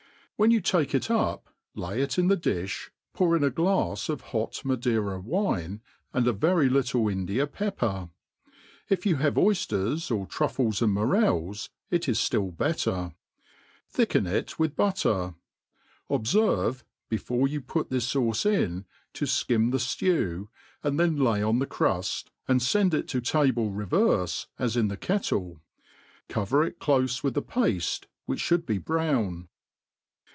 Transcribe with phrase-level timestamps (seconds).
[0.41, 1.41] ^?..•, When you takejt up^
[1.75, 5.81] lay jt in^thc dllb, poiir in a glafs of bot Madeira wine,
[6.15, 8.09] aad a vjpry fiule InJia pepper;
[8.89, 13.15] if you have oyfters, or truffles and morfels,, it is Hill bcttcj j'
[14.03, 15.35] thici^en it with butler.
[16.09, 20.47] Obferve, before you put this Q.uce in, to fkim the ftew,
[20.81, 23.07] and then Tay on ibe cruft, and iend it.
[23.09, 25.61] to table re verfe as in the kettle
[26.27, 29.47] j cover it clofe with the pafte, which fliould be brown.